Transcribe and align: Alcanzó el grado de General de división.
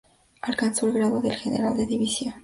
Alcanzó 0.41 0.87
el 0.87 0.93
grado 0.93 1.21
de 1.21 1.29
General 1.29 1.77
de 1.77 1.85
división. 1.85 2.33